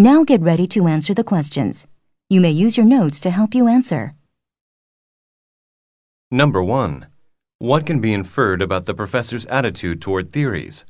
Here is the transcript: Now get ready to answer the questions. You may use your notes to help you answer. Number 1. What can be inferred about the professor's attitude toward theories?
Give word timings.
Now 0.00 0.24
get 0.24 0.40
ready 0.40 0.66
to 0.68 0.88
answer 0.88 1.12
the 1.12 1.22
questions. 1.22 1.86
You 2.30 2.40
may 2.40 2.50
use 2.50 2.78
your 2.78 2.86
notes 2.86 3.20
to 3.20 3.28
help 3.28 3.54
you 3.54 3.68
answer. 3.68 4.14
Number 6.30 6.62
1. 6.62 7.04
What 7.58 7.84
can 7.84 8.00
be 8.00 8.14
inferred 8.14 8.62
about 8.62 8.86
the 8.86 8.94
professor's 8.94 9.44
attitude 9.44 10.00
toward 10.00 10.32
theories? 10.32 10.86